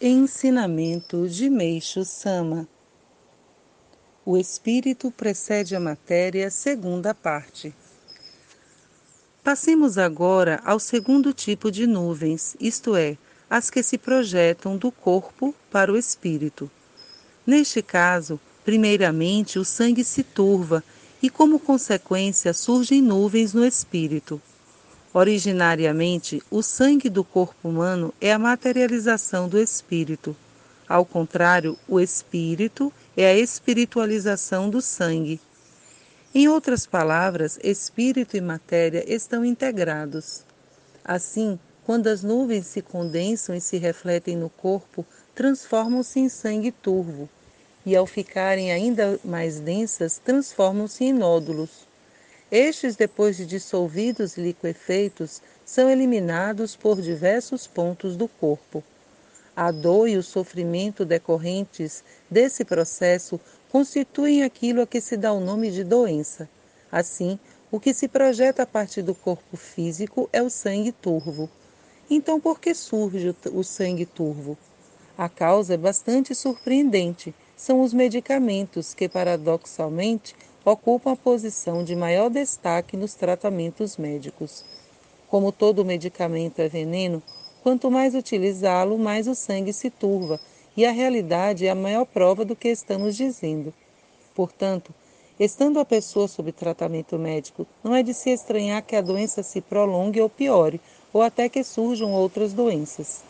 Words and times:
Ensinamento 0.00 1.28
de 1.28 1.50
Meixo 1.50 2.04
Sama 2.04 2.68
O 4.24 4.38
espírito 4.38 5.10
precede 5.10 5.74
a 5.74 5.80
matéria, 5.80 6.52
segunda 6.52 7.12
parte. 7.12 7.74
Passemos 9.42 9.98
agora 9.98 10.60
ao 10.64 10.78
segundo 10.78 11.32
tipo 11.32 11.68
de 11.68 11.84
nuvens, 11.84 12.56
isto 12.60 12.94
é, 12.94 13.18
as 13.50 13.70
que 13.70 13.82
se 13.82 13.98
projetam 13.98 14.76
do 14.76 14.92
corpo 14.92 15.52
para 15.68 15.92
o 15.92 15.96
espírito. 15.96 16.70
Neste 17.44 17.82
caso, 17.82 18.38
primeiramente 18.64 19.58
o 19.58 19.64
sangue 19.64 20.04
se 20.04 20.22
turva 20.22 20.84
e, 21.20 21.28
como 21.28 21.58
consequência, 21.58 22.54
surgem 22.54 23.02
nuvens 23.02 23.52
no 23.52 23.66
espírito. 23.66 24.40
Originariamente, 25.12 26.42
o 26.50 26.62
sangue 26.62 27.08
do 27.08 27.24
corpo 27.24 27.68
humano 27.68 28.12
é 28.20 28.30
a 28.32 28.38
materialização 28.38 29.48
do 29.48 29.58
espírito. 29.58 30.36
Ao 30.86 31.04
contrário, 31.04 31.78
o 31.88 31.98
espírito 31.98 32.92
é 33.16 33.26
a 33.26 33.36
espiritualização 33.36 34.68
do 34.68 34.82
sangue. 34.82 35.40
Em 36.34 36.46
outras 36.46 36.86
palavras, 36.86 37.58
espírito 37.64 38.36
e 38.36 38.40
matéria 38.40 39.02
estão 39.12 39.44
integrados. 39.44 40.44
Assim, 41.02 41.58
quando 41.84 42.08
as 42.08 42.22
nuvens 42.22 42.66
se 42.66 42.82
condensam 42.82 43.54
e 43.54 43.62
se 43.62 43.78
refletem 43.78 44.36
no 44.36 44.50
corpo, 44.50 45.06
transformam-se 45.34 46.20
em 46.20 46.28
sangue 46.28 46.70
turvo, 46.70 47.30
e 47.86 47.96
ao 47.96 48.06
ficarem 48.06 48.70
ainda 48.70 49.18
mais 49.24 49.58
densas, 49.58 50.20
transformam-se 50.22 51.04
em 51.04 51.14
nódulos. 51.14 51.87
Estes, 52.50 52.96
depois 52.96 53.36
de 53.36 53.44
dissolvidos 53.44 54.36
e 54.36 54.40
liquefeitos, 54.40 55.42
são 55.66 55.90
eliminados 55.90 56.74
por 56.74 57.00
diversos 57.00 57.66
pontos 57.66 58.16
do 58.16 58.26
corpo. 58.26 58.82
A 59.54 59.70
dor 59.70 60.08
e 60.08 60.16
o 60.16 60.22
sofrimento 60.22 61.04
decorrentes 61.04 62.02
desse 62.30 62.64
processo 62.64 63.38
constituem 63.70 64.42
aquilo 64.44 64.80
a 64.80 64.86
que 64.86 65.00
se 65.00 65.16
dá 65.16 65.32
o 65.32 65.40
nome 65.40 65.70
de 65.70 65.84
doença. 65.84 66.48
Assim, 66.90 67.38
o 67.70 67.78
que 67.78 67.92
se 67.92 68.08
projeta 68.08 68.62
a 68.62 68.66
partir 68.66 69.02
do 69.02 69.14
corpo 69.14 69.56
físico 69.56 70.26
é 70.32 70.42
o 70.42 70.48
sangue 70.48 70.90
turvo. 70.90 71.50
Então, 72.08 72.40
por 72.40 72.58
que 72.58 72.74
surge 72.74 73.34
o 73.52 73.62
sangue 73.62 74.06
turvo? 74.06 74.56
A 75.18 75.28
causa 75.28 75.74
é 75.74 75.76
bastante 75.76 76.34
surpreendente. 76.34 77.34
São 77.54 77.82
os 77.82 77.92
medicamentos 77.92 78.94
que, 78.94 79.08
paradoxalmente, 79.08 80.34
ocupam 80.70 81.12
a 81.12 81.16
posição 81.16 81.82
de 81.82 81.96
maior 81.96 82.28
destaque 82.28 82.96
nos 82.96 83.14
tratamentos 83.14 83.96
médicos. 83.96 84.64
Como 85.26 85.50
todo 85.50 85.84
medicamento 85.84 86.60
é 86.60 86.68
veneno, 86.68 87.22
quanto 87.62 87.90
mais 87.90 88.14
utilizá-lo, 88.14 88.98
mais 88.98 89.26
o 89.26 89.34
sangue 89.34 89.72
se 89.72 89.88
turva, 89.88 90.38
e 90.76 90.84
a 90.84 90.92
realidade 90.92 91.66
é 91.66 91.70
a 91.70 91.74
maior 91.74 92.04
prova 92.04 92.44
do 92.44 92.54
que 92.54 92.68
estamos 92.68 93.16
dizendo. 93.16 93.72
Portanto, 94.34 94.94
estando 95.40 95.80
a 95.80 95.84
pessoa 95.84 96.28
sob 96.28 96.52
tratamento 96.52 97.18
médico, 97.18 97.66
não 97.82 97.94
é 97.94 98.02
de 98.02 98.12
se 98.12 98.30
estranhar 98.30 98.82
que 98.82 98.94
a 98.94 99.00
doença 99.00 99.42
se 99.42 99.60
prolongue 99.60 100.20
ou 100.20 100.28
piore, 100.28 100.80
ou 101.12 101.22
até 101.22 101.48
que 101.48 101.64
surjam 101.64 102.12
outras 102.12 102.52
doenças. 102.52 103.22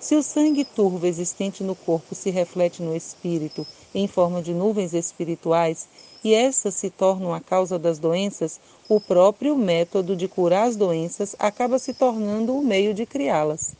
Se 0.00 0.14
o 0.14 0.22
sangue 0.22 0.64
turvo 0.64 1.06
existente 1.06 1.64
no 1.64 1.74
corpo 1.74 2.14
se 2.14 2.30
reflete 2.30 2.82
no 2.82 2.94
espírito 2.94 3.66
em 3.92 4.06
forma 4.06 4.40
de 4.40 4.54
nuvens 4.54 4.94
espirituais, 4.94 5.88
e 6.22 6.34
essas 6.34 6.74
se 6.74 6.88
tornam 6.88 7.34
a 7.34 7.40
causa 7.40 7.78
das 7.78 7.98
doenças, 7.98 8.60
o 8.88 9.00
próprio 9.00 9.56
método 9.56 10.14
de 10.14 10.28
curar 10.28 10.68
as 10.68 10.76
doenças 10.76 11.34
acaba 11.38 11.78
se 11.78 11.92
tornando 11.94 12.56
o 12.56 12.64
meio 12.64 12.94
de 12.94 13.04
criá-las. 13.06 13.74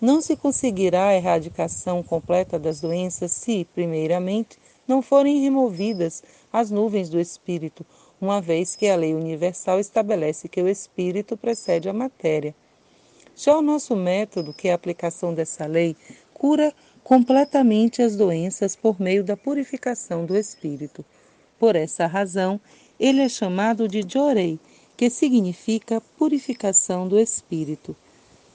Não 0.00 0.20
se 0.20 0.36
conseguirá 0.36 1.08
a 1.08 1.14
erradicação 1.14 2.02
completa 2.02 2.58
das 2.58 2.80
doenças 2.80 3.32
se, 3.32 3.66
primeiramente, 3.74 4.58
não 4.86 5.00
forem 5.00 5.40
removidas 5.40 6.22
as 6.52 6.70
nuvens 6.70 7.08
do 7.08 7.20
espírito, 7.20 7.86
uma 8.20 8.40
vez 8.40 8.76
que 8.76 8.88
a 8.88 8.96
lei 8.96 9.14
universal 9.14 9.80
estabelece 9.80 10.48
que 10.48 10.60
o 10.60 10.68
espírito 10.68 11.36
precede 11.36 11.88
a 11.88 11.92
matéria. 11.92 12.54
Já 13.36 13.56
o 13.56 13.62
nosso 13.62 13.96
método, 13.96 14.52
que 14.52 14.68
é 14.68 14.72
a 14.72 14.74
aplicação 14.74 15.34
dessa 15.34 15.66
lei, 15.66 15.96
cura 16.34 16.72
completamente 17.02 18.02
as 18.02 18.16
doenças 18.16 18.76
por 18.76 19.00
meio 19.00 19.24
da 19.24 19.36
purificação 19.36 20.24
do 20.24 20.36
espírito. 20.36 21.04
Por 21.58 21.74
essa 21.76 22.06
razão, 22.06 22.60
ele 22.98 23.20
é 23.20 23.28
chamado 23.28 23.88
de 23.88 24.04
Jorei, 24.06 24.58
que 24.96 25.10
significa 25.10 26.00
purificação 26.18 27.08
do 27.08 27.18
espírito. 27.18 27.96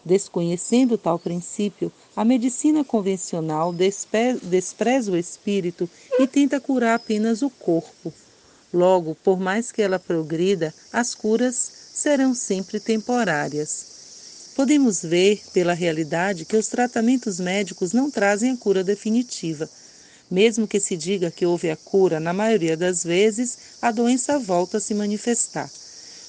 Desconhecendo 0.05 0.97
tal 0.97 1.19
princípio, 1.19 1.91
a 2.15 2.23
medicina 2.23 2.83
convencional 2.83 3.73
despreza 3.73 5.11
o 5.11 5.17
espírito 5.17 5.89
e 6.17 6.25
tenta 6.25 6.61
curar 6.61 6.95
apenas 6.95 7.41
o 7.41 7.49
corpo. 7.49 8.13
Logo, 8.73 9.15
por 9.15 9.37
mais 9.37 9.71
que 9.71 9.81
ela 9.81 9.99
progrida, 9.99 10.73
as 10.93 11.13
curas 11.13 11.55
serão 11.55 12.33
sempre 12.33 12.79
temporárias. 12.79 13.96
Podemos 14.57 15.01
ver 15.01 15.41
pela 15.53 15.73
realidade 15.73 16.43
que 16.43 16.57
os 16.57 16.67
tratamentos 16.67 17.39
médicos 17.39 17.93
não 17.93 18.11
trazem 18.11 18.51
a 18.51 18.57
cura 18.57 18.83
definitiva 18.83 19.69
mesmo 20.29 20.67
que 20.67 20.79
se 20.79 20.97
diga 20.97 21.31
que 21.31 21.45
houve 21.45 21.69
a 21.69 21.75
cura, 21.77 22.19
na 22.19 22.33
maioria 22.33 22.75
das 22.75 23.03
vezes 23.03 23.57
a 23.81 23.91
doença 23.91 24.37
volta 24.37 24.77
a 24.77 24.81
se 24.81 24.93
manifestar. 24.93 25.69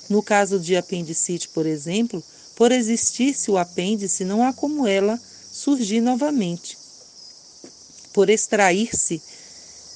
No 0.09 0.22
caso 0.22 0.59
de 0.59 0.77
apendicite, 0.77 1.49
por 1.49 1.66
exemplo, 1.66 2.22
por 2.56 2.72
existir-se 2.72 3.50
o 3.50 3.59
apêndice, 3.59 4.25
não 4.25 4.43
há 4.43 4.53
como 4.53 4.87
ela 4.87 5.21
surgir 5.53 6.00
novamente. 6.00 6.78
Por 8.12 8.31
extrair-se 8.31 9.21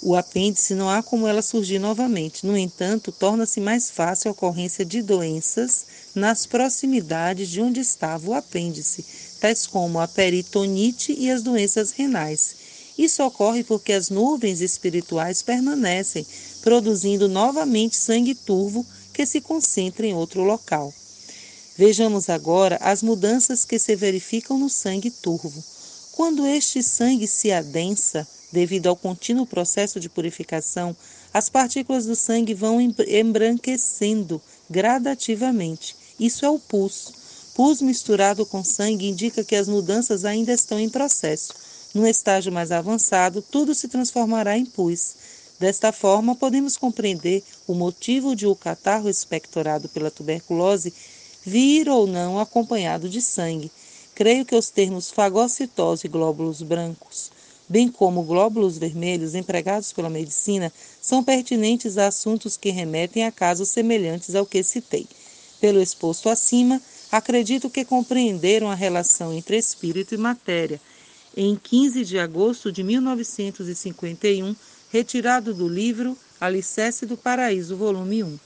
o 0.02 0.16
apêndice, 0.16 0.74
não 0.74 0.90
há 0.90 1.02
como 1.02 1.28
ela 1.28 1.40
surgir 1.40 1.78
novamente. 1.78 2.44
No 2.44 2.56
entanto, 2.56 3.12
torna-se 3.12 3.60
mais 3.60 3.88
fácil 3.88 4.28
a 4.28 4.32
ocorrência 4.32 4.84
de 4.84 5.00
doenças 5.00 5.86
nas 6.12 6.44
proximidades 6.44 7.48
de 7.48 7.60
onde 7.60 7.80
estava 7.80 8.28
o 8.28 8.34
apêndice, 8.34 9.04
tais 9.40 9.66
como 9.66 10.00
a 10.00 10.08
peritonite 10.08 11.14
e 11.16 11.30
as 11.30 11.42
doenças 11.42 11.92
renais. 11.92 12.56
Isso 12.98 13.22
ocorre 13.22 13.62
porque 13.64 13.92
as 13.92 14.10
nuvens 14.10 14.60
espirituais 14.60 15.40
permanecem, 15.40 16.26
produzindo 16.60 17.28
novamente 17.28 17.96
sangue 17.96 18.34
turvo 18.34 18.84
que 19.12 19.24
se 19.24 19.40
concentra 19.40 20.06
em 20.06 20.14
outro 20.14 20.42
local. 20.42 20.92
Vejamos 21.76 22.28
agora 22.28 22.76
as 22.82 23.02
mudanças 23.02 23.64
que 23.64 23.78
se 23.78 23.96
verificam 23.96 24.58
no 24.58 24.68
sangue 24.68 25.10
turvo. 25.10 25.62
Quando 26.12 26.46
este 26.46 26.82
sangue 26.82 27.26
se 27.26 27.50
adensa, 27.50 28.28
devido 28.52 28.88
ao 28.88 28.94
contínuo 28.94 29.46
processo 29.46 29.98
de 29.98 30.08
purificação, 30.08 30.94
as 31.32 31.48
partículas 31.48 32.04
do 32.04 32.14
sangue 32.14 32.52
vão 32.52 32.78
embranquecendo 32.80 34.40
gradativamente. 34.68 35.96
Isso 36.20 36.44
é 36.44 36.50
o 36.50 36.58
pus. 36.58 37.12
Pus 37.54 37.80
misturado 37.82 38.46
com 38.46 38.62
sangue 38.62 39.08
indica 39.08 39.42
que 39.42 39.56
as 39.56 39.66
mudanças 39.66 40.24
ainda 40.24 40.52
estão 40.52 40.78
em 40.78 40.88
processo. 40.88 41.54
Num 41.94 42.06
estágio 42.06 42.52
mais 42.52 42.70
avançado, 42.70 43.42
tudo 43.42 43.74
se 43.74 43.88
transformará 43.88 44.56
em 44.56 44.64
pus. 44.64 45.14
Desta 45.58 45.92
forma, 45.92 46.34
podemos 46.34 46.76
compreender 46.76 47.42
o 47.66 47.74
motivo 47.74 48.34
de 48.34 48.46
o 48.46 48.56
catarro 48.56 49.08
expectorado 49.08 49.88
pela 49.88 50.10
tuberculose 50.10 50.92
vir 51.44 51.88
ou 51.88 52.06
não 52.06 52.38
acompanhado 52.38 53.08
de 53.08 53.20
sangue. 53.20 53.70
Creio 54.14 54.44
que 54.44 54.54
os 54.54 54.70
termos 54.70 55.10
fagocitose 55.10 56.06
e 56.06 56.10
glóbulos 56.10 56.62
brancos, 56.62 57.31
bem 57.72 57.88
como 57.88 58.22
glóbulos 58.22 58.76
vermelhos 58.76 59.34
empregados 59.34 59.94
pela 59.94 60.10
medicina, 60.10 60.70
são 61.00 61.24
pertinentes 61.24 61.96
a 61.96 62.08
assuntos 62.08 62.58
que 62.58 62.68
remetem 62.68 63.24
a 63.24 63.32
casos 63.32 63.70
semelhantes 63.70 64.34
ao 64.34 64.44
que 64.44 64.62
citei. 64.62 65.06
Pelo 65.58 65.80
exposto 65.80 66.28
acima, 66.28 66.82
acredito 67.10 67.70
que 67.70 67.82
compreenderam 67.82 68.70
a 68.70 68.74
relação 68.74 69.32
entre 69.32 69.56
espírito 69.56 70.14
e 70.14 70.18
matéria 70.18 70.78
em 71.34 71.56
15 71.56 72.04
de 72.04 72.18
agosto 72.18 72.70
de 72.70 72.82
1951, 72.82 74.54
retirado 74.90 75.54
do 75.54 75.66
livro 75.66 76.14
Alicerce 76.38 77.06
do 77.06 77.16
Paraíso, 77.16 77.74
volume 77.74 78.22
1. 78.22 78.38